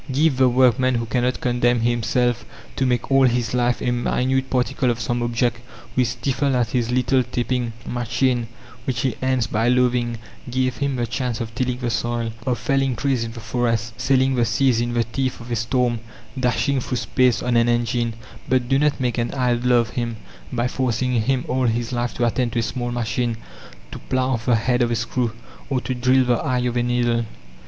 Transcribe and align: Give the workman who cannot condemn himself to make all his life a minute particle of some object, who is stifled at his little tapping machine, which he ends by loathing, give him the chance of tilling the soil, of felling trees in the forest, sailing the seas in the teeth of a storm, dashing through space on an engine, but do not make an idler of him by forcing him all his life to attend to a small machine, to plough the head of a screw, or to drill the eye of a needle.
Give 0.11 0.35
the 0.37 0.49
workman 0.49 0.95
who 0.95 1.05
cannot 1.05 1.41
condemn 1.41 1.81
himself 1.81 2.43
to 2.75 2.87
make 2.87 3.11
all 3.11 3.27
his 3.27 3.53
life 3.53 3.83
a 3.83 3.91
minute 3.91 4.49
particle 4.49 4.89
of 4.89 4.99
some 4.99 5.21
object, 5.21 5.57
who 5.93 6.01
is 6.01 6.09
stifled 6.09 6.55
at 6.55 6.71
his 6.71 6.89
little 6.89 7.21
tapping 7.21 7.73
machine, 7.85 8.47
which 8.85 9.01
he 9.01 9.13
ends 9.21 9.45
by 9.45 9.67
loathing, 9.67 10.17
give 10.49 10.77
him 10.77 10.95
the 10.95 11.05
chance 11.05 11.39
of 11.39 11.53
tilling 11.53 11.77
the 11.77 11.91
soil, 11.91 12.31
of 12.47 12.57
felling 12.57 12.95
trees 12.95 13.23
in 13.23 13.33
the 13.33 13.39
forest, 13.39 13.93
sailing 13.97 14.33
the 14.33 14.43
seas 14.43 14.81
in 14.81 14.95
the 14.95 15.03
teeth 15.03 15.39
of 15.39 15.51
a 15.51 15.55
storm, 15.55 15.99
dashing 16.39 16.79
through 16.81 16.97
space 16.97 17.43
on 17.43 17.55
an 17.55 17.69
engine, 17.69 18.15
but 18.49 18.67
do 18.67 18.79
not 18.79 18.99
make 18.99 19.19
an 19.19 19.31
idler 19.35 19.75
of 19.75 19.91
him 19.91 20.17
by 20.51 20.67
forcing 20.67 21.21
him 21.21 21.45
all 21.47 21.67
his 21.67 21.93
life 21.93 22.15
to 22.15 22.25
attend 22.25 22.53
to 22.53 22.57
a 22.57 22.63
small 22.63 22.91
machine, 22.91 23.37
to 23.91 23.99
plough 23.99 24.37
the 24.43 24.55
head 24.55 24.81
of 24.81 24.89
a 24.89 24.95
screw, 24.95 25.31
or 25.69 25.79
to 25.79 25.93
drill 25.93 26.25
the 26.25 26.37
eye 26.39 26.61
of 26.61 26.75
a 26.75 26.81
needle. 26.81 27.23